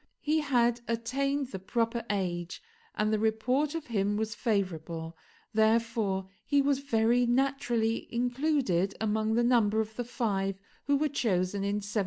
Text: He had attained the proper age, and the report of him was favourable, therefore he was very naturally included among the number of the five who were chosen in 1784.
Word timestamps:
He 0.21 0.39
had 0.39 0.81
attained 0.87 1.49
the 1.49 1.59
proper 1.59 2.03
age, 2.09 2.59
and 2.95 3.13
the 3.13 3.19
report 3.19 3.75
of 3.75 3.85
him 3.85 4.17
was 4.17 4.33
favourable, 4.33 5.15
therefore 5.53 6.27
he 6.43 6.59
was 6.59 6.79
very 6.79 7.27
naturally 7.27 8.11
included 8.11 8.95
among 8.99 9.35
the 9.35 9.43
number 9.43 9.79
of 9.79 9.95
the 9.95 10.03
five 10.03 10.59
who 10.85 10.97
were 10.97 11.07
chosen 11.07 11.61
in 11.63 11.75
1784. 11.85 11.99